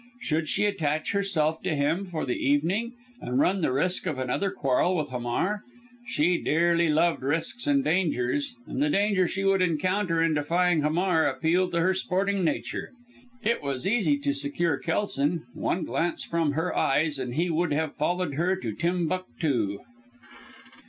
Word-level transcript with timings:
Should 0.19 0.49
she 0.49 0.65
attach 0.65 1.11
herself 1.11 1.61
to 1.61 1.75
him 1.75 2.07
for 2.07 2.25
the 2.25 2.35
evening 2.43 2.93
and 3.21 3.39
run 3.39 3.61
the 3.61 3.71
risk 3.71 4.07
of 4.07 4.17
another 4.17 4.49
quarrel 4.49 4.95
with 4.97 5.11
Hamar? 5.11 5.61
She 6.07 6.39
dearly 6.41 6.87
loved 6.87 7.21
risks 7.21 7.67
and 7.67 7.83
dangers 7.83 8.55
and 8.65 8.81
the 8.81 8.89
danger 8.89 9.27
she 9.27 9.43
would 9.43 9.61
encounter 9.61 10.19
in 10.19 10.33
defying 10.33 10.81
Hamar 10.81 11.27
appealed 11.27 11.71
to 11.73 11.81
her 11.81 11.93
sporting 11.93 12.43
nature. 12.43 12.89
It 13.43 13.61
was 13.61 13.85
easy 13.85 14.17
to 14.17 14.33
secure 14.33 14.77
Kelson 14.77 15.43
one 15.53 15.85
glance 15.85 16.23
from 16.23 16.53
her 16.53 16.75
eyes 16.75 17.19
and 17.19 17.35
he 17.35 17.51
would 17.51 17.71
have 17.71 17.93
followed 17.95 18.33
her 18.33 18.55
to 18.55 18.73
Timbuctoo. 18.73 19.81